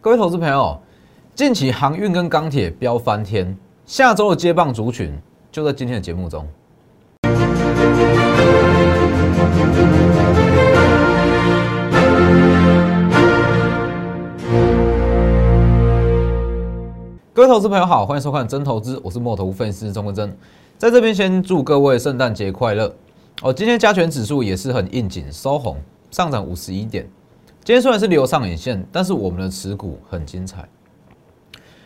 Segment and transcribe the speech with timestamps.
[0.00, 0.80] 各位投资朋友，
[1.34, 5.12] 近期航运跟钢铁飙翻天，下周的接棒族群
[5.50, 6.46] 就在今天的节目中。
[17.32, 20.32] 各位投资朋友好，欢迎收看真投资，我是墨头分析师钟文真，
[20.76, 22.94] 在这边先祝各位圣诞节快乐
[23.42, 23.52] 哦。
[23.52, 25.76] 今天加权指数也是很应景，收红，
[26.12, 27.04] 上涨五十一点。
[27.68, 30.66] 今天虽然是留上影线，但是我们的持股很精彩。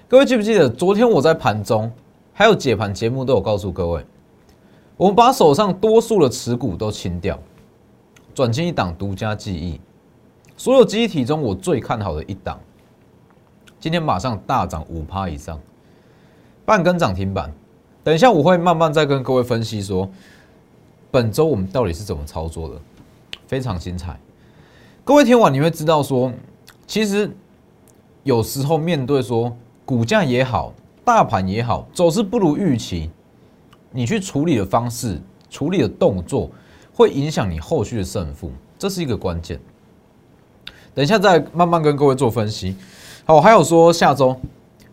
[0.06, 1.90] 各位记不记得昨天我在盘中
[2.32, 4.06] 还有解盘节目都有告诉各位，
[4.96, 7.36] 我们把手上多数的持股都清掉，
[8.32, 9.80] 转进一档独家记忆，
[10.56, 12.60] 所有记忆体中我最看好的一档。
[13.80, 15.58] 今天马上大涨五趴以上，
[16.64, 17.52] 半根涨停板。
[18.04, 20.08] 等一下我会慢慢再跟各位分析说，
[21.10, 22.76] 本周我们到底是怎么操作的，
[23.48, 24.16] 非常精彩。
[25.04, 26.32] 各位听完你会知道说，
[26.86, 27.28] 其实
[28.22, 30.72] 有时候面对说股价也好，
[31.04, 33.10] 大盘也好，走势不如预期，
[33.90, 36.48] 你去处理的方式、处理的动作，
[36.94, 39.58] 会影响你后续的胜负，这是一个关键。
[40.94, 42.76] 等一下再慢慢跟各位做分析。
[43.24, 44.36] 好，还有说下周，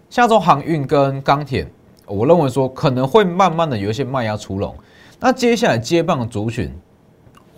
[0.10, 1.72] 下周航运跟钢铁，
[2.08, 4.74] 我认为说可能会慢慢的有一些卖压出笼。
[5.20, 6.74] 那接下来接棒的族群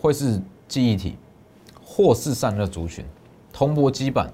[0.02, 1.16] 会是记忆体
[1.94, 3.03] 或是散热族群，
[3.52, 4.31] 铜箔基板，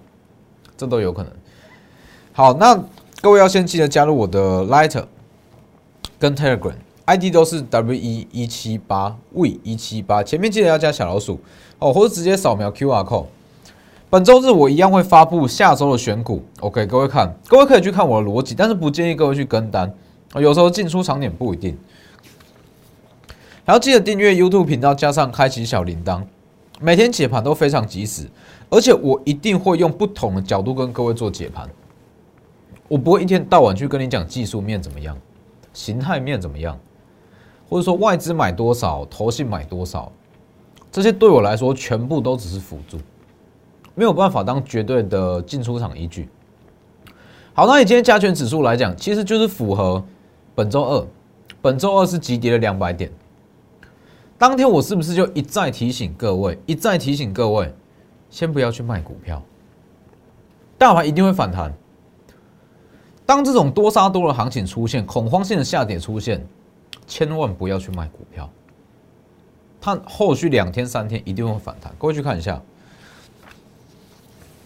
[0.78, 1.32] 这都有可能。
[2.34, 2.80] 好，那
[3.20, 5.06] 各位要先记得加入我的 Lighter
[6.20, 11.40] 跟 Telegram，ID 都是 W 一一七八 V 一七八，前面记得要加小老鼠
[11.80, 13.26] 哦，或者直接扫描 QR code。
[14.12, 19.92] 本周日我一样会发布下周的选股，OK，各位看，各位可以去看我的逻辑，但是不建议各位去跟单，
[20.36, 21.76] 有时候进出场点不一定。
[23.66, 26.22] 还要记得订阅 YouTube 频道，加上开启小铃铛，
[26.80, 28.30] 每天解盘都非常及时，
[28.70, 31.68] 而且我一定会用不同的角度跟各位做解盘，
[32.88, 35.18] 我不会一天到晚去跟你讲技术面怎么样，
[35.74, 36.78] 形态面怎么样，
[37.68, 40.12] 或者说外资买多少，投信买多少，
[40.92, 42.98] 这些对我来说全部都只是辅助。
[43.96, 46.30] 没有办法当绝对的进出场依据。
[47.56, 50.06] 好，那以今天加权指数来讲，其实就是符合
[50.54, 51.08] 本周二，
[51.60, 53.12] 本周二是急跌了两百点。
[54.38, 57.74] 当天我是不是就一再提醒各位，一再提醒各位，
[58.30, 59.42] 先不要去卖股票，
[60.78, 61.74] 大盘一定会反弹。
[63.26, 66.46] 当这种多杀多的行情出现，恐慌性的下跌出现，
[67.08, 68.50] 千万不要去卖股票。
[69.82, 72.62] 它后续两天三天一定会反弹，各位去看一下。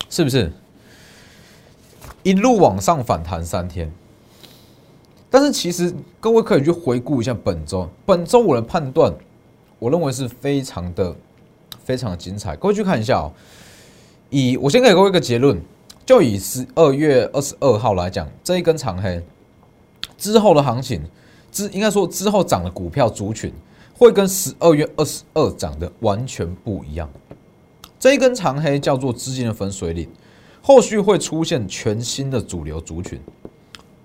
[0.09, 0.51] 是不是
[2.23, 3.89] 一路往上反弹三天？
[5.29, 9.13] 但是其实各位可以去回顾一下本周，本周我的判断，
[9.81, 11.15] 我认为是非常的
[11.83, 12.55] 非常的精彩。
[12.55, 13.33] 各位去看一下哦。
[14.29, 15.59] 以我先给各位一个结论，
[16.05, 19.19] 就以十二月二十二号来讲，这一根长黑
[20.19, 21.01] 之后的行情，
[21.51, 23.51] 之应该说之后涨的股票族群，
[23.97, 27.09] 会跟十二月二十二涨的完全不一样。
[27.99, 30.07] 这一根长黑叫做资金的分水岭，
[30.61, 33.19] 后续会出现全新的主流族群。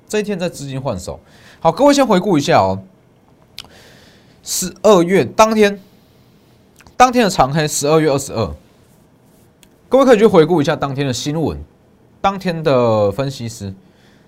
[0.09, 1.21] 这一天在资金换手，
[1.61, 2.83] 好，各位先回顾一下哦。
[4.49, 5.77] 十二月当天，
[6.97, 8.49] 当天的长黑，十二月二十二，
[9.89, 11.59] 各位可以去回顾一下当天的新闻，
[12.21, 13.75] 当天的分析师，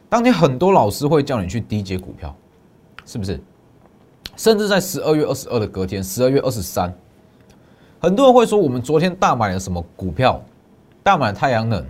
[0.08, 2.34] 当天很多老师会叫你去低接股票，
[3.06, 3.40] 是不是？
[4.36, 6.92] 甚至在十二月二十二的隔天，十二月二十三。
[8.00, 10.42] 很多人会说，我们昨天大买了什么股票？
[11.04, 11.86] 大买太阳能，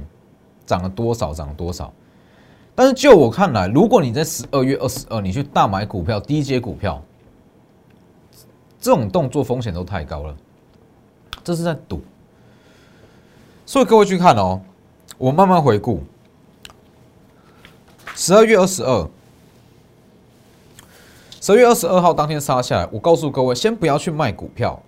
[0.67, 1.33] 涨了多少？
[1.33, 1.91] 涨了多少？
[2.75, 7.03] 但是就我看来，如果你在十二月二十二，你去大买股票、低阶股票，
[8.81, 10.37] 这种动作风险都太高了，
[11.43, 12.01] 这是在赌。
[13.67, 14.61] 所以各位去看哦，
[15.19, 16.03] 我慢慢回顾，
[18.15, 19.09] 十二月二十二，
[21.41, 24.81] 十二月二十二号当天杀下来，我告诉各位，先不要去卖股票。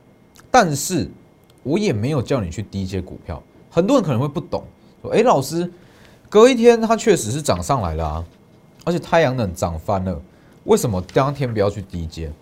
[0.51, 1.09] 但是，
[1.63, 3.43] 我也没有叫你去低接股票。
[3.71, 4.65] 很多人可能会不懂，
[5.03, 5.71] 说：“哎，老师，
[6.29, 8.25] 隔一天它确实是涨上来了啊，
[8.85, 10.21] 而且太阳能涨翻了，
[10.65, 12.33] 为什么当天不要去低接？”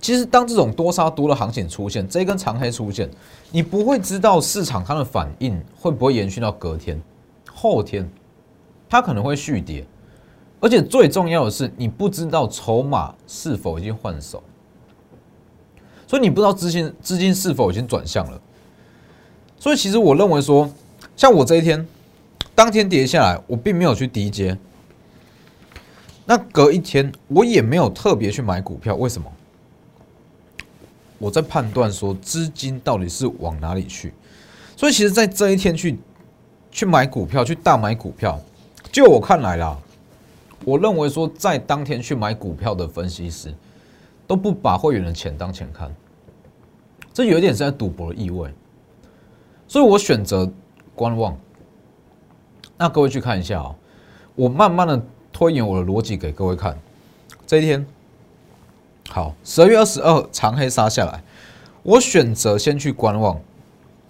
[0.00, 3.10] 其实，当这种多杀多的行情出现，这一根长黑出现，
[3.50, 7.02] 你不会知道市场它的反应会不会延续到隔天、
[7.52, 8.08] 后天，
[8.88, 9.84] 它可能会续跌，
[10.60, 14.42] 而且最重要的是，你不知道筹码是否已经换手。
[16.06, 18.40] 所以你不知道资金资金是否已经转向了，
[19.58, 20.70] 所以其实我认为说，
[21.16, 21.86] 像我这一天
[22.54, 24.56] 当天跌下来，我并没有去低接，
[26.24, 29.30] 那隔一天我也没有特别去买股票，为什么？
[31.18, 34.12] 我在判断说资金到底是往哪里去，
[34.76, 35.98] 所以其实，在这一天去
[36.70, 38.40] 去买股票，去大买股票。
[38.92, 39.76] 就我看来啦，
[40.64, 43.52] 我认为说在当天去买股票的分析师，
[44.26, 45.94] 都不把会员的钱当钱看，
[47.12, 48.50] 这有点是在赌博的意味。
[49.66, 50.50] 所以我选择
[50.94, 51.36] 观望。
[52.78, 53.74] 那各位去看一下啊，
[54.36, 56.78] 我慢慢的推演我的逻辑给各位看。
[57.46, 57.84] 这一天，
[59.10, 61.22] 好，十二月二十二长黑杀下来，
[61.82, 63.40] 我选择先去观望，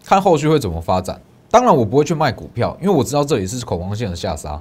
[0.05, 1.21] 看后续会怎么发展。
[1.51, 4.61] 当然，我不会去卖股票，因为我知道这里是恐慌性的下杀。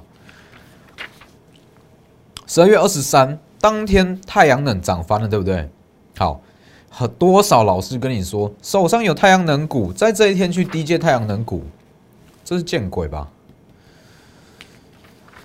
[2.46, 5.68] 十二月二十三当天，太阳能涨翻了，对不对？
[6.16, 6.40] 好，
[6.88, 11.64] 很多少老师跟你说，手上有太阳能股，在这一天去低阶太阳能股，
[12.44, 13.28] 这是见鬼吧？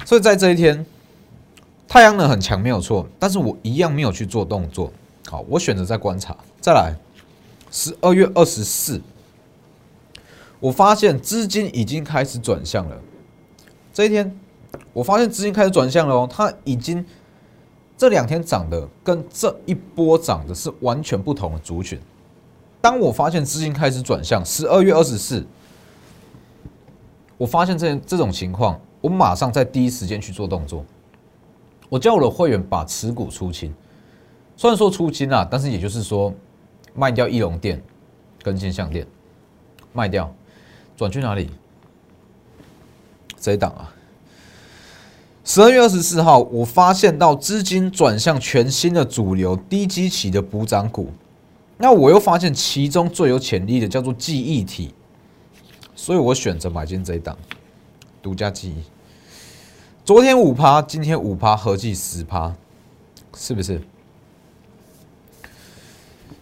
[0.06, 0.86] 所以在这一天，
[1.94, 4.92] 太阳能很强，没有错，但是我一样没有去做动作。
[5.30, 6.36] 好，我选择在观察。
[6.60, 6.92] 再来，
[7.70, 9.00] 十二月二十四。
[10.60, 13.00] 我发现资金已经开始转向了。
[13.94, 14.36] 这一天，
[14.92, 17.06] 我发现资金开始转向了哦，它已经
[17.96, 22.00] 这两天涨的跟这一波涨的是完全不同的族群。
[22.82, 25.46] 当我发现资金开始转向，十二月二十四，
[27.38, 30.84] 我发现这这种情况，我马上在第一时间去做动作。
[31.94, 33.72] 我叫我的会员把持股出清，
[34.58, 36.34] 虽然说出清啊，但是也就是说
[36.96, 37.80] 卖掉翼龙店
[38.42, 39.06] 跟金项店，
[39.94, 40.34] 卖掉。
[40.98, 41.52] 转去哪里？
[43.40, 43.94] 这一档啊，
[45.44, 51.12] 十二月二十四号，我发现到资金转向全新的主流低基期的补涨股，
[51.78, 54.96] 那我又发现其中最有潜力的叫做记忆体，
[55.96, 57.38] 所以我选择买进这一档
[58.20, 58.82] 独家记忆。
[60.06, 62.54] 昨天五趴，今天五趴，合计十趴，
[63.38, 63.82] 是不是？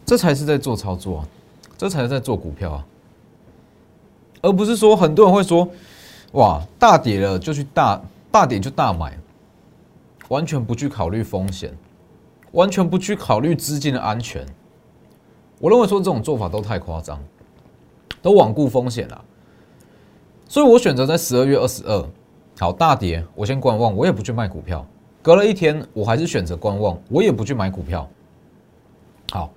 [0.03, 1.27] 这才是在做操作啊，
[1.77, 2.85] 这才是在做股票啊！
[4.41, 5.69] 而不是说很多人会说，
[6.31, 9.15] 哇，大跌了就去大大跌就大买，
[10.29, 11.71] 完全不去考虑风险，
[12.53, 14.43] 完全不去考虑资金的安全。
[15.59, 17.23] 我认为说这种做法都太夸张，
[18.23, 19.23] 都罔顾风险了。
[20.49, 22.09] 所以我选择在十二月二十二，
[22.61, 24.85] 好大跌，我先观望，我也不去卖股票。
[25.23, 28.07] 隔了一天，我还是选择观望，我也不去买股票。
[29.31, 29.51] 好。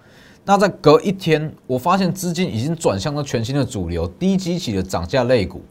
[0.47, 5.63] 那在隔一天，我发现资金已经转向了全新的主流低基期的涨价类股，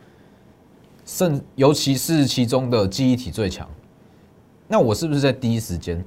[1.06, 3.68] 甚尤其是其中的记忆体最强。
[4.68, 6.04] 那我是不是在第一时间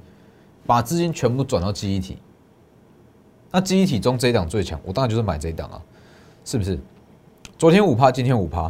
[0.65, 2.17] 把资金全部转到记忆体？
[3.51, 5.81] 那记忆体中这一档最强，我当然就是买这一档啊，
[6.43, 6.77] 是不是？
[7.57, 8.69] 昨天五趴，今天五趴，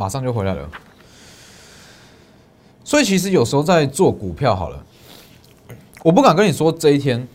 [0.00, 0.66] 马上就回来了。
[2.82, 4.82] 所以其实有时候在做股票好了，
[6.02, 7.28] 我不敢跟你说这一天。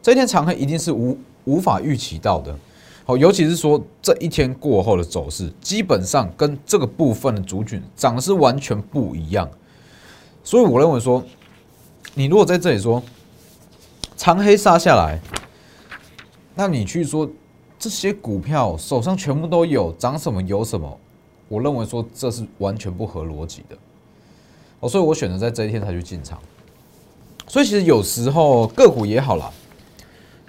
[0.00, 2.56] 这一天长黑一定是无无法预期到的，
[3.04, 9.46] 好，尤其是说这一天过后的走势，基本上跟这个部分的族群涨是完全不一样。
[10.42, 11.22] 所以我认为说，
[12.14, 13.02] 你如果在这里说
[14.16, 15.20] 长黑杀下来，
[16.54, 17.28] 那你去说
[17.78, 20.98] 这些股票手上全部都有涨什么有什么，
[21.48, 23.76] 我认为说这是完全不合逻辑的。
[24.80, 26.38] 哦，所以我选择在这一天才去进场。
[27.46, 29.52] 所以其实有时候个股也好了。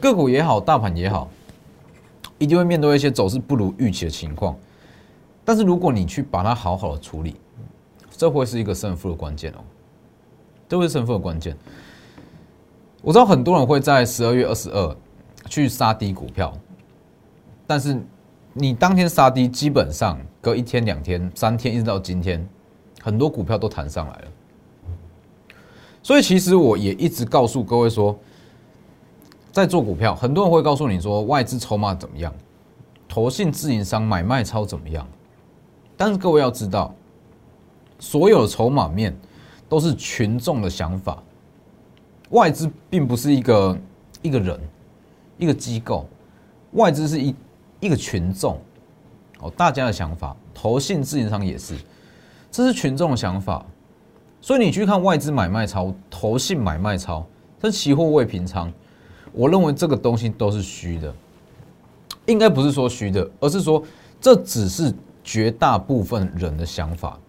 [0.02, 1.30] 个股也好，大盘也好，
[2.38, 4.56] 一定会面对一些走势不如预期的情况。
[5.44, 7.36] 但是如果你去把它好好的处理，
[8.12, 9.60] 这会是一个胜负的关键哦，
[10.70, 11.58] 这会是胜负的关键。
[13.02, 14.96] 我知道很多人会在十二月二十二
[15.48, 16.54] 去杀低股票，
[17.68, 18.02] 但是
[18.54, 22.48] 你当天杀低，基本上隔一天、两天、三天，一直到今天，
[23.02, 24.28] 很多股票都弹上来了。
[26.02, 28.18] 所以其实我也一直告诉各位说。
[29.52, 32.32] 在做股票，很多人会告诉你说外资筹码怎么样，
[33.08, 35.06] 投信自营商买卖超怎么样。
[35.98, 36.94] 但是各位要知道，
[37.98, 39.14] 所有的筹码面
[39.68, 41.22] 都是群众的想法，
[42.30, 43.78] 外资并不是一个
[44.22, 44.58] 一个人
[45.40, 46.08] 一个机构，
[46.74, 47.36] 外资是一
[47.80, 48.60] 一个群众
[49.40, 51.78] 哦，大家的想法，投信自营商也是，
[52.52, 53.66] 这是群众的想法。
[54.42, 57.26] 所以你去看外资买卖超，投信买卖超，
[57.60, 58.72] 这期货未平仓。
[59.32, 61.14] 我认为这个东西都是虚的，
[62.26, 63.84] 应该不是说虚的，而是说
[64.20, 64.94] 这只是
[65.24, 67.20] 绝大部分人的想法，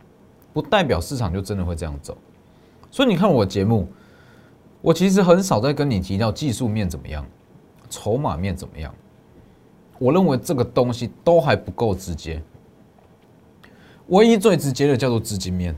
[0.52, 2.16] 不代表市场就真的会这样走。
[2.90, 3.88] 所以你看我节目，
[4.80, 7.24] 我其实很少在跟你提到技术面怎么样，
[7.88, 8.94] 筹码面怎么样。
[10.00, 12.42] 我认为这个东西都还不够直接，
[14.06, 15.76] 唯一最直接的叫做资金面。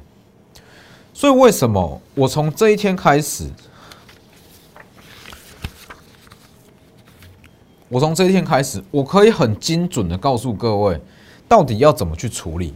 [1.13, 3.51] 所以为什么我从这一天开始？
[7.89, 11.01] 我从这一天开始，我可以很精准的告诉各位，
[11.49, 12.73] 到底要怎么去处理？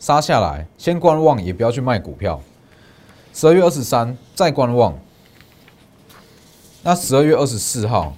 [0.00, 2.42] 杀下来，先观望，也不要去卖股票。
[3.32, 4.98] 十二月二十三再观望。
[6.82, 8.14] 那十二月二十四号，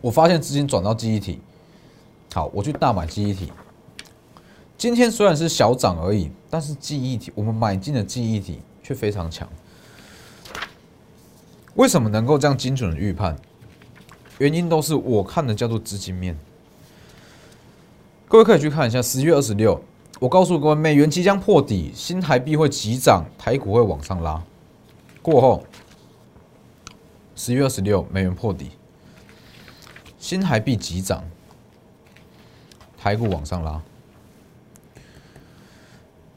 [0.00, 1.40] 我发现资金转到记忆体，
[2.32, 3.52] 好，我去大买记忆体。
[4.78, 9.48] 今天虽然是小涨而已，但是记忆体我们买进的记忆体却非常强。
[11.74, 13.36] 为什么能够这样精准的预判？
[14.38, 16.38] 原因都是我看的叫做资金面。
[18.28, 19.80] 各位可以去看一下，十月二十六，
[20.20, 24.42] 我告诉各位，美元即将破底，新台币会急涨，台股会往上拉。
[25.22, 25.64] 过后，
[27.34, 28.72] 十月二十六，美元破底，
[30.26, 31.22] 新台币急涨，
[32.98, 33.80] 台股往上拉。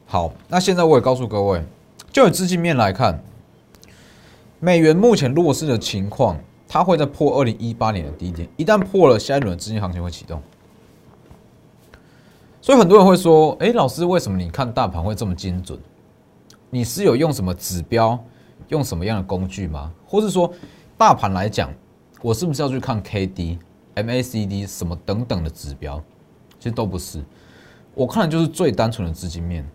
[0.06, 1.60] 好，那现在我也告诉各位，
[2.12, 3.20] 就以资金面来看。
[4.60, 8.48] 美元目前弱势的情况，它会在破二零一八年的低点。
[8.56, 10.40] 一旦破了，下一轮资金行情会启动。
[12.60, 15.76] 所以很多人会说：“哎，老师，为什么你看大盘会这么精准？
[16.70, 18.16] 你是有用什么指标，
[18.68, 19.92] 用什么样的工具吗？
[20.06, 20.54] 或是说，
[20.96, 21.68] 大盘来讲，
[22.22, 23.58] 我是不是要去看 K D、
[24.02, 26.02] M A C D 什么等等的指标？
[26.58, 27.22] 其实都不是，
[27.94, 29.68] 我看的就是最单纯的资金面。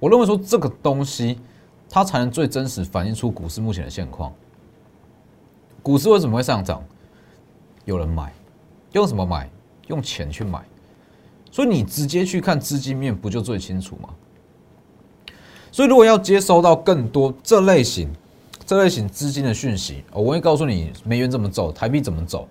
[0.00, 1.38] 我认为说这个东西。”
[1.90, 4.30] 它才能最真实反映出股市目前的现况。
[5.82, 6.84] 股市为什么会上涨？
[7.86, 8.30] 有人买，
[8.92, 9.48] 用什么买？
[9.86, 10.62] 用钱去买。
[11.50, 14.10] 所以你直接去看资金面，不就最清楚吗？
[15.72, 18.12] 所以如果要接收到更多这类型、
[18.66, 22.46] 这类型资金的讯息，我会告诉你美元怎么走，台币怎么走，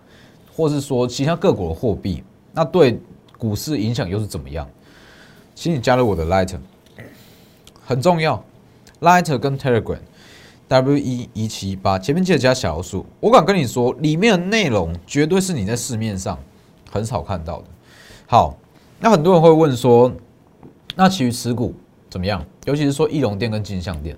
[0.58, 3.00] 或是说其他各国的货币，那对
[3.38, 4.68] 股市影响又是怎么样？
[5.54, 6.58] 请你加入我的 Light，
[7.86, 8.44] 很重要。
[9.02, 13.06] Light 跟 Telegram，W 一一七八，前面记得加小数。
[13.20, 16.40] 我敢跟你说，里面的内容绝对是你在市面上
[16.90, 17.66] 很少看到的。
[18.26, 18.58] 好，
[19.00, 20.12] 那很多人会问说，
[20.96, 21.76] 那其余持股
[22.10, 22.44] 怎么样？
[22.66, 24.18] 尤其是说翼龙店跟金相店，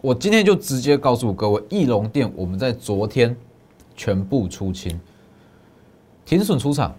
[0.00, 3.36] 我今天就直接告诉各位，翼龙店我们在昨天
[3.94, 4.98] 全部出清，
[6.28, 6.94] 停损出场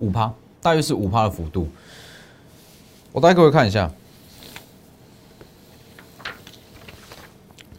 [0.00, 1.68] 五趴，大约是五趴的幅度。
[3.12, 3.88] 我带各位看一下。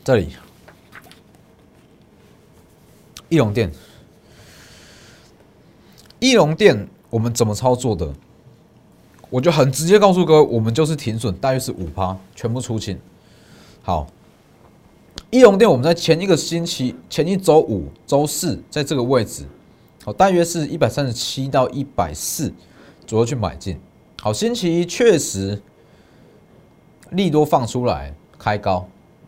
[0.05, 0.29] 这里，
[3.27, 3.69] 翼龙店，
[6.19, 8.13] 翼龙店我们怎么操作的？
[9.29, 12.97] 我就很直接告诉各位，我们就是停损，大约是五趴，全部出清。
[13.83, 14.07] 好，
[15.29, 19.45] 翼龙店我们在前一个星期，前一周五、周四，在这个位置，
[20.07, 22.53] 好，大约是一百三十七到一百四
[23.05, 23.77] 左右去买进。
[24.21, 25.61] 好，星期一确实
[27.09, 28.87] 利多放出来开高，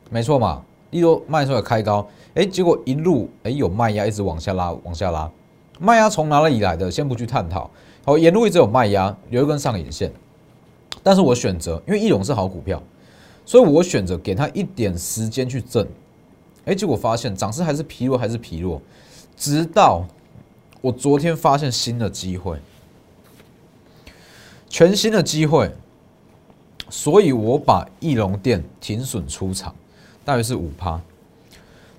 [0.10, 0.64] 没错嘛。
[0.92, 5.30] 利多卖出来开高，哎，结果一路哎有卖压一直往下拉，往下拉，
[5.82, 6.90] 卖压从哪里来的？
[6.90, 7.70] 先不去探讨。
[8.06, 10.10] 好，沿路一直有卖压，有一根上影线，
[11.04, 12.82] 但是我选择，因为翼龙是好股票，
[13.46, 15.86] 所以我选择给他一点时间去挣。
[16.64, 18.82] 哎，结果发现涨势还是疲弱，还是疲弱，
[19.36, 20.06] 直到
[20.82, 22.60] 我昨天发现新的机会，
[24.70, 25.76] 全新的机会，
[26.90, 29.76] 所以我把翼龙店停损出场。
[30.24, 31.02] 大约是五趴，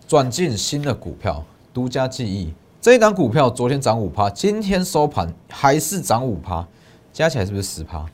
[0.07, 1.45] 转进新的股票，
[1.75, 2.55] 独家记忆。
[2.81, 6.67] 这一档股票昨天涨五趴，今天收盘还是涨五趴，
[7.13, 8.07] 加起来是不是十趴？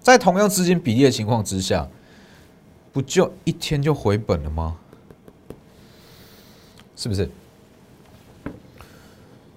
[0.00, 1.88] 在同样资金比例的情况之下，
[2.92, 4.76] 不就一天就回本了吗？
[6.96, 7.30] 是不是？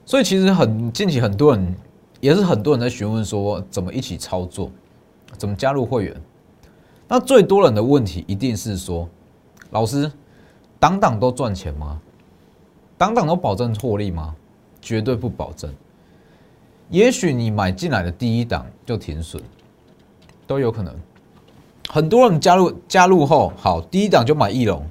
[0.10, 1.75] 所以其实很近期很多人
[2.20, 4.72] 也是很多人在询问说，怎么一起操作，
[5.38, 6.20] 怎么加入会员？
[7.08, 9.08] 那最多人的问题一定是说，
[9.70, 10.12] 老师，
[10.80, 12.01] 档档都赚钱吗？
[12.98, 14.36] 档档都保证获利吗？
[14.82, 15.72] 绝对不保证。
[16.89, 19.39] 也许你买进来的第一档就停损，
[20.48, 20.92] 都有可能。
[21.88, 24.84] 很多人加入加入后，好，第一档就买翼龙，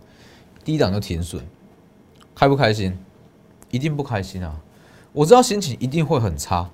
[0.64, 1.42] 第一档就停损，
[2.36, 2.96] 开不开心？
[3.72, 4.54] 一定不开心啊！
[5.12, 6.68] 我知道心情一定会很差。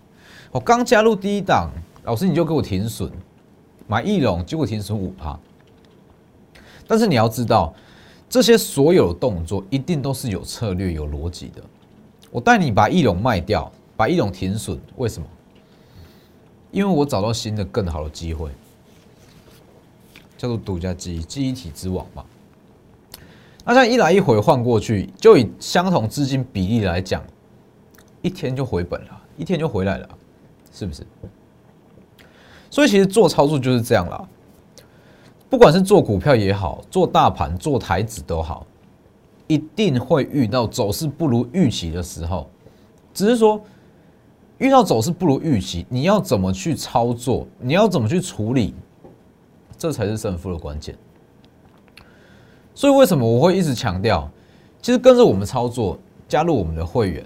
[0.50, 1.70] 我刚加入第一档，
[2.04, 3.10] 老师你就给我停损。
[3.86, 5.38] 买翼龙，结果停损五趴。
[6.86, 7.74] 但是你要知道，
[8.28, 11.62] 这些所有的动作一定都是有策略、有逻辑的。
[12.30, 15.28] 我带你把翼龙卖掉，把翼龙停损，为什么？
[16.70, 18.50] 因为我找到新的、更好的机会，
[20.36, 22.24] 叫做独家记忆、记忆体之王嘛。
[23.64, 27.22] 那这样一来一回换过去，就以相同资金比例来讲，
[28.24, 30.08] 一天就回本了，一天就回来了，
[30.72, 31.06] 是不是？
[32.70, 34.26] 所以其实做操作就是这样啦，
[35.50, 38.66] 不管是做股票也好，做大盘、做台子都好，
[39.46, 42.48] 一定会遇到走势不如预期的时候。
[43.12, 43.62] 只是说
[44.56, 47.46] 遇到走势不如预期，你要怎么去操作？
[47.60, 48.74] 你要怎么去处理？
[49.76, 50.96] 这才是胜负的关键。
[52.74, 54.26] 所以为什么我会一直强调？
[54.80, 57.24] 其实跟着我们操作，加入我们的会员，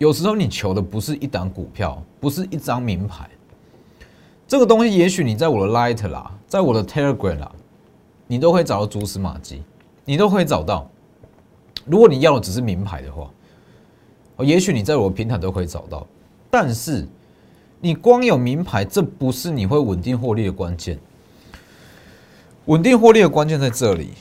[0.00, 3.28] 有时候你求的不是一档股票，不是一张名牌，
[4.48, 7.52] 这个东西也许你在我的 Light 啦，在我的 Telegram 啦，
[8.26, 9.62] 你都会找到蛛丝马迹，
[10.06, 10.90] 你都会找到。
[11.84, 13.30] 如果你要的只是名牌的话，
[14.38, 16.06] 也许你在我的平台都可以找到。
[16.50, 17.06] 但是
[17.78, 20.98] 你光有名牌，这不是你会稳定获利的关键。
[22.64, 24.12] 稳定获利的关键在这里。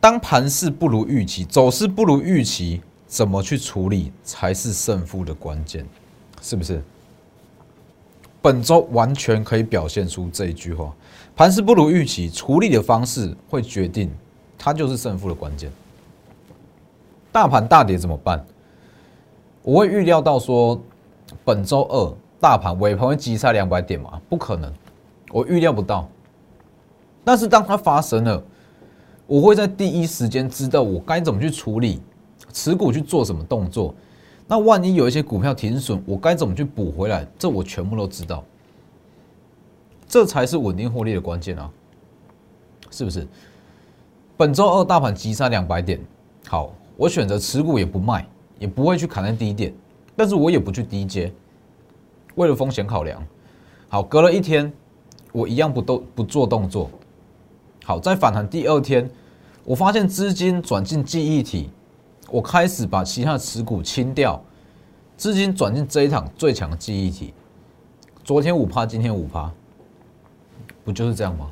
[0.00, 2.80] 当盘势不如预期，走势不如预期，
[3.14, 5.86] 怎么去处理才是胜负的关键？
[6.42, 6.82] 是不是？
[8.42, 10.92] 本周完全可以表现出这一句话：
[11.36, 14.10] 盘势不如预期，处理的方式会决定
[14.58, 15.70] 它就是胜负的关键。
[17.30, 18.44] 大盘大跌怎么办？
[19.62, 20.82] 我会预料到说，
[21.44, 24.20] 本周二大盘尾盘会急差两百点吗？
[24.28, 24.72] 不可能，
[25.30, 26.08] 我预料不到。
[27.22, 28.42] 但是当它发生了，
[29.28, 32.02] 我会在第一时间知道我该怎么去处理
[32.54, 33.94] 持股去做什么动作。
[34.46, 37.26] 那万一有一些股票停损，我该怎么去补回来？
[37.38, 38.42] 这我全部都知道。
[40.06, 41.70] 这才是稳定获利的关键啊！
[42.90, 43.26] 是不是？
[44.36, 45.98] 本周二大盘急杀两百点，
[46.46, 48.26] 好，我选择持股也不卖，
[48.58, 49.72] 也不会去砍在低点，
[50.14, 51.32] 但是我也不去低接，
[52.34, 53.20] 为了风险考量。
[53.88, 54.72] 好，隔了一天，
[55.32, 56.90] 我一样不动不做动作。
[57.84, 59.10] 好，在反弹第二天，
[59.64, 61.70] 我发现资金转进记忆体，
[62.34, 64.42] 我开始把其他的持股清掉，
[65.16, 67.32] 资金转进这一场最强的记忆体。
[68.24, 69.52] 昨天五趴，今天五趴，
[70.82, 71.48] 不就是这样吗？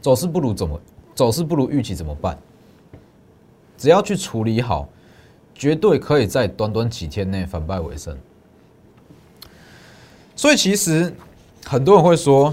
[0.00, 0.80] 走势不如怎么？
[1.14, 2.36] 走势不如预期怎么办？
[3.76, 4.88] 只要去处理好，
[5.54, 8.18] 绝对可以在短短几天内反败为胜。
[10.34, 11.14] 所以其实
[11.64, 12.52] 很多人会说。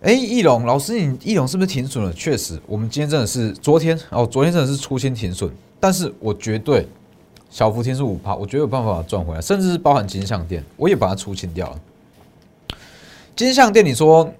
[0.00, 2.12] 哎，翼龙老师，你翼龙是不是停损了？
[2.12, 6.86] 确实，我们今天真的是昨天哦，昨天真的是出新停损，但是我绝对
[7.50, 11.80] 小幅停损五趴，我绝对有办法把它赚回来，甚至是包含金项店，我也把它出清掉了。
[13.34, 14.32] 金项店，你说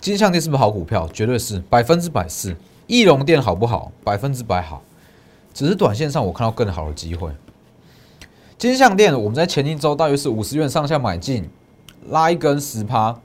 [0.00, 1.08] 金项店是不是好股票？
[1.12, 2.56] 绝对是，百分之百是。
[2.88, 3.92] 翼龙店好不好？
[4.02, 4.82] 百分之百好，
[5.54, 7.30] 只是短线上我看到更好的机会。
[8.58, 11.48] 金项店，我们在前一周大约是五十元上下买进，
[12.08, 13.16] 拉一根十趴，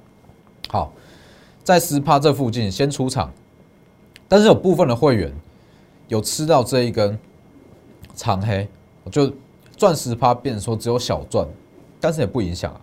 [0.69, 0.93] 好。
[1.63, 3.31] 在十趴这附近先出场，
[4.27, 5.31] 但是有部分的会员
[6.07, 7.17] 有吃到这一根
[8.15, 8.67] 长黑，
[9.11, 9.31] 就
[9.77, 11.47] 赚十趴，变说只有小赚，
[11.99, 12.81] 但是也不影响啊。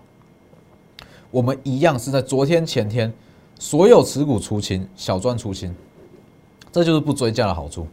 [1.30, 3.12] 我们一样是在昨天前天
[3.58, 5.74] 所有持股出清，小赚出清，
[6.70, 7.86] 这就是不追加的好处。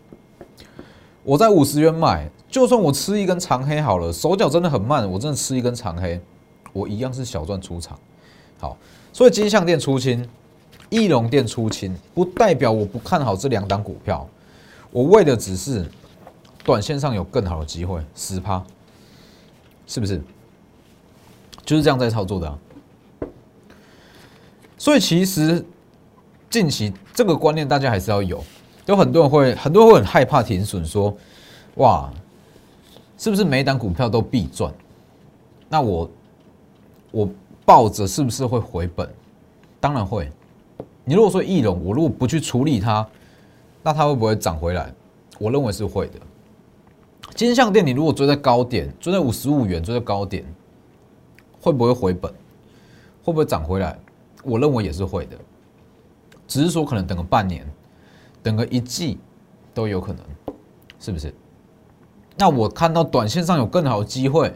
[1.23, 6.21] 我在五十元买，就算我吃一根长黑好了，手脚真的很慢，我真的吃一根长黑，
[6.71, 7.97] 我一样是小赚出场。
[8.59, 8.77] 好，
[9.11, 10.29] 所以金项店出清。
[10.93, 14.29] 翼龙店出清，不代表我不看好这两档股票，
[14.91, 15.89] 我为的只是
[16.63, 18.63] 短线上有更好的机会，十趴，
[19.87, 20.21] 是不是？
[21.65, 22.59] 就是这样在操作的。
[24.77, 25.65] 所以其实
[26.47, 28.43] 近期这个观念大家还是要有，
[28.85, 31.17] 有很多人会，很多人会很害怕停损，说
[31.77, 32.13] 哇，
[33.17, 34.71] 是不是每档股票都必赚？
[35.69, 36.11] 那我
[37.09, 37.29] 我
[37.65, 39.09] 抱着是不是会回本？
[39.79, 40.31] 当然会。
[41.05, 43.07] 你如果说翼龙，我如果不去处理它，
[43.81, 44.93] 那它会不会涨回来？
[45.39, 46.19] 我认为是会的。
[47.35, 50.45] 金项店，你如果追在高点，追在五十五元，追在高点，
[51.59, 52.31] 会不会回本？
[53.23, 53.97] 会不会涨回来？
[54.43, 55.37] 我认为也是会的，
[56.47, 57.65] 只是说可能等个半年，
[58.41, 59.17] 等个一季
[59.73, 60.23] 都有可能，
[60.99, 61.33] 是不是？
[62.37, 64.53] 那我看到短线上有更好的机会，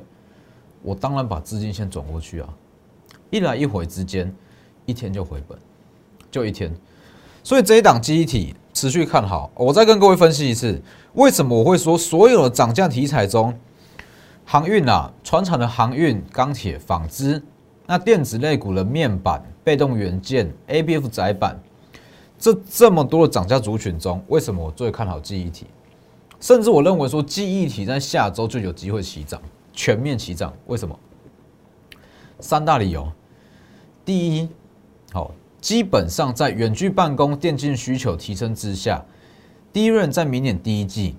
[0.81, 2.53] 我当然把资金先转过去啊，
[3.29, 4.33] 一来一回之间，
[4.85, 5.57] 一天就回本。
[6.37, 6.71] 就一天，
[7.43, 9.49] 所以这一档记忆体持续看好。
[9.55, 10.79] 我再跟各位分析一次，
[11.13, 13.57] 为什么我会说所有的涨价题材中，
[14.45, 17.41] 航运啊、船厂的航运、钢铁、纺织，
[17.87, 21.59] 那电子类股的面板、被动元件、A B F 窄板，
[22.37, 25.65] 这这么多的涨价族群中，为什么我最看好记忆体？
[26.39, 29.41] 甚至我认为说记忆体在下周就有机会起涨，
[29.73, 30.53] 全面起涨。
[30.67, 30.95] 为什么？
[32.39, 33.11] 三大理由。
[34.05, 34.47] 第一，
[35.11, 35.31] 好。
[35.59, 39.03] 基本上在远距办公、电竞需求提升之下，
[39.73, 41.15] 第一润在明年第一季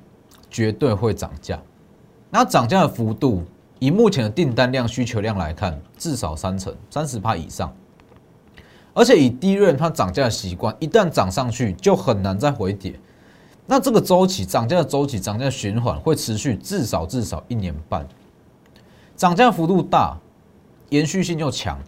[0.50, 1.60] 绝对会涨价。
[2.30, 3.44] 那涨价的幅度，
[3.78, 7.74] 以目前的订单量、需求量来看，至少三成、三十趴以上。
[8.94, 12.98] 而且以第一润它涨价的习惯，一旦涨上去就很难再回跌。
[13.66, 18.06] 那这个周期涨价的周期、涨价的循环会持续至少至少一年半。
[19.14, 20.18] 涨价幅度大，
[20.88, 21.78] 延续性又强，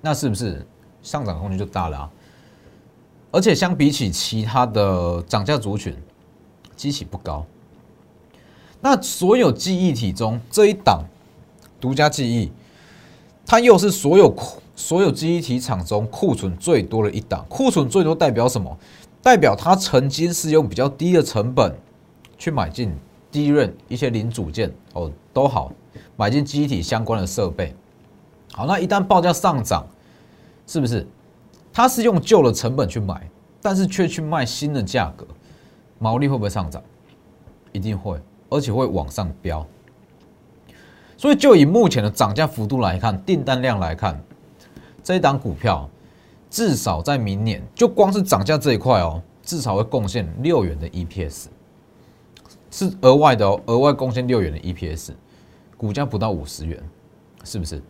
[0.00, 0.66] 那是不是
[1.02, 2.10] 上涨空间就大了啊？
[3.30, 5.96] 而且相比起其他的涨价族群，
[6.74, 7.46] 基期不高。
[8.80, 11.04] 那所有记忆体中这一档
[11.80, 12.50] 独家记忆，
[13.46, 14.34] 它又是所有
[14.74, 17.44] 所有记忆体厂中库存最多的一档。
[17.48, 18.76] 库存最多代表什么？
[19.22, 21.76] 代表它曾经是用比较低的成本
[22.38, 22.90] 去买进
[23.30, 25.70] 低润一些零组件哦，都好
[26.16, 27.74] 买进记忆体相关的设备。
[28.52, 29.86] 好，那一旦报价上涨，
[30.70, 31.04] 是不是
[31.72, 33.28] 它是用旧的成本去买，
[33.60, 35.26] 但是却去卖新的价格，
[35.98, 36.80] 毛利会不会上涨？
[37.72, 38.16] 一定会。
[38.52, 39.64] 而且会往上飙，
[41.16, 44.20] 所以就以目前的涨价幅度来看，订单量来看，
[45.04, 45.88] 这一档股票
[46.50, 51.44] 至少在明年，就光是涨价这一块哦，至少会贡献六元的 EPS，
[52.72, 55.12] 是额外的哦，额外贡献六元的 EPS，
[55.76, 56.82] 股价不到五十元，
[57.44, 57.80] 是不是？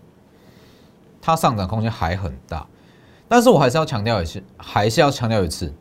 [1.20, 2.66] 它上涨空间还很大，
[3.28, 5.72] 但是我还是要强调一次，还是要强调一次，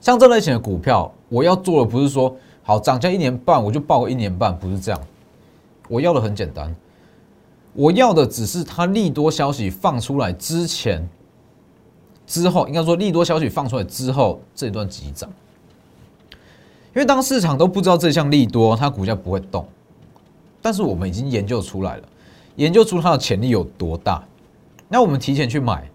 [0.00, 2.36] 像这类型的股票，我要做的不是说。
[2.68, 5.00] 好，涨价一年半，我就报个一年半，不是这样。
[5.88, 6.74] 我要的很简单，
[7.74, 11.08] 我要的只是它利多消息放出来之前、
[12.26, 15.30] 之后，应该说利多消息放出来之后这一段急涨。
[16.92, 19.64] 因为当市场都不知道这项利多，它股价不会动。
[20.60, 22.08] 但是我们已经研究出来了，
[22.56, 24.22] 研究出它的潜力有多大。
[24.88, 25.88] 那我们提前去买，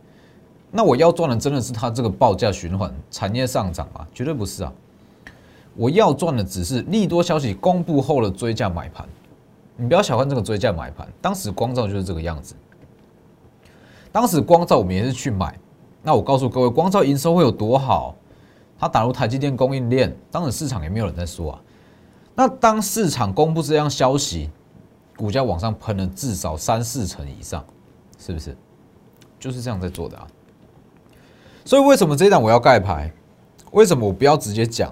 [0.72, 4.08] 那我要赚的真的是它这个报价循环、产业上涨吗？
[4.14, 4.74] 绝对不是啊。
[5.76, 9.08] 我要赚的只是利多消息公布后的追价买盘，
[9.78, 11.08] 你不要小看这个追价买盘。
[11.22, 12.56] 当时光照就是这个样子，
[14.12, 15.58] 当时光照我们也是去买。
[16.04, 18.16] 那我告诉各位，光照营收会有多好？
[18.78, 21.62] 它打入台积电供应链，当时市场也没有人在说啊。
[22.36, 24.50] 那当市场公布这样消息，
[25.22, 27.64] 股价往上喷了至少三四成以上，
[28.18, 28.58] 是不是？
[29.40, 30.26] 就是这样在做的啊。
[31.64, 33.14] 所以为什么这一档我要盖牌？
[33.70, 34.92] 为什么我不要直接讲？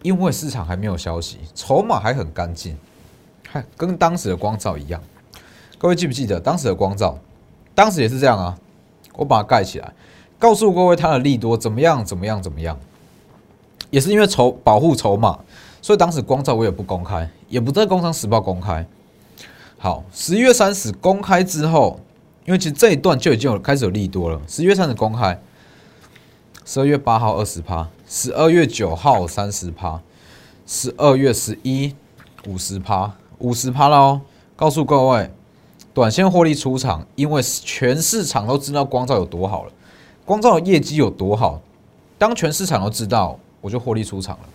[0.00, 2.74] 因为市场还没有消息，筹码还很干净，
[3.50, 4.98] 还跟当时的光照一样。
[5.76, 7.18] 各位记不记得当时的光照？
[7.74, 8.58] 当时也是这样啊。
[9.12, 9.92] 我把它盖起来，
[10.38, 12.02] 告诉各位它的利多怎么样？
[12.02, 12.42] 怎么样？
[12.42, 12.78] 怎么样？
[13.90, 15.38] 也是因为筹保护筹码，
[15.86, 18.84] 所以当时光照我也不公开，也不在《工商时报》公开。
[19.78, 22.00] 好，十一月三十公开之后，
[22.44, 24.40] 因为其实这一段就已经有开始有利多了。
[24.48, 25.40] 十一月三十公开，
[26.64, 27.88] 十二月八号二十趴。
[28.08, 30.02] 十二月九号三十趴，
[30.66, 31.94] 十二月十一
[32.48, 34.20] 五十趴，五十趴了哦！
[34.56, 35.30] 告诉各位，
[35.94, 39.72] 短线获利出场，因为全市场都知道光照有多好了，
[40.24, 41.60] 光照的业绩有多好。
[42.18, 44.48] 当全市场都知道，我就获利出场了。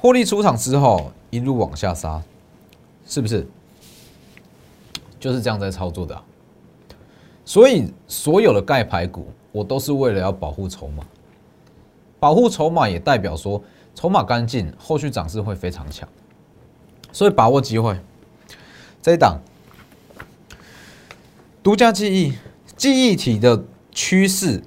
[0.00, 2.22] 获利出场之后，一路往下杀，
[3.06, 3.46] 是不是？
[5.18, 6.18] 就是这样在操作的。
[7.44, 11.04] 所以，所有的盖牌股，我都是为了要保护筹码。
[12.18, 13.62] 保护筹码也代表说
[13.94, 16.08] 筹码干净，后续涨势会非常强，
[17.12, 17.98] 所以把握机会。
[19.02, 19.38] 这一档
[21.62, 22.34] 独家记忆
[22.74, 24.62] 记忆体的趋势，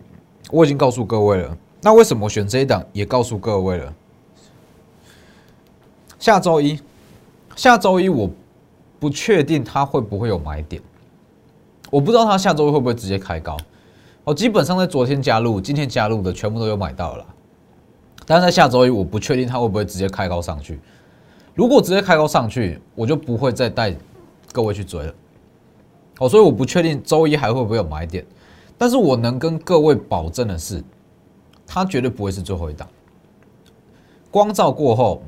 [0.52, 1.58] 我已经告诉各位了。
[1.82, 2.86] 那为什么选这一档？
[2.94, 3.94] 也告诉各位了。
[6.24, 6.80] 下周一，
[7.54, 8.30] 下周一我
[8.98, 10.82] 不确定它会不会有买点，
[11.92, 13.58] 我不知道它下周一会不会直接开高。
[14.24, 17.26] 我基本上在昨天加入，今天加入的全部都有买到了。
[18.26, 20.80] 但是在下周一，我不确定它会不会直接开高上去。
[21.56, 23.94] 如果直接开高上去，我就不会再带
[24.54, 25.14] 各位去追了。
[26.20, 28.26] 哦，所以我不确定周一还会不会有买点。
[28.78, 30.82] 但是我能跟各位保证的是，
[31.68, 32.88] 它绝对不会是最后一档。
[34.32, 35.22] 光照过后，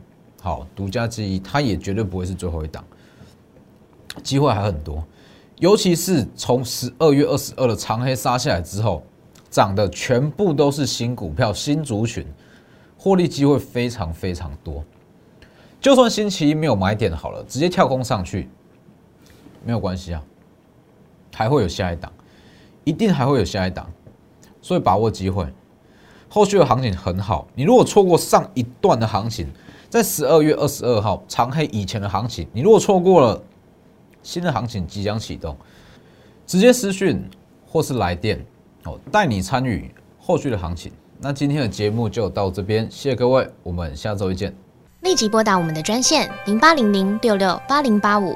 [0.46, 2.86] 好，独家之一，它也绝对不会是最后一档。
[4.22, 5.04] 机会还很多，
[5.58, 9.02] 尤其是从十二月二十二的长黑杀下来之后，
[9.50, 12.24] 涨的全部都是新股票、新族群。
[12.96, 14.84] 获利机会非常非常多，
[15.82, 18.48] 就算星期一没有买点好了，直接跳空上去
[19.64, 20.24] 没有关系啊，
[21.34, 22.12] 还会有下一档，
[22.84, 23.92] 一定还会有下一档，
[24.62, 25.48] 所以把握机会，
[26.30, 27.48] 后续的行情很好。
[27.56, 29.48] 你如果错过上一段的行情，
[29.96, 33.42] 在十二月二十二号长黑以前的行情，你如果错过了
[34.22, 35.56] 新的行情即将启动，
[36.46, 37.24] 直接私讯
[37.66, 38.46] 或是来电
[38.84, 40.92] 哦，带你参与后续的行情。
[41.18, 44.54] 那今天的节目就到这边，谢谢各位，我们下周一见。
[45.00, 48.36] 立即拨打我们的专线零八零零六六八零八五。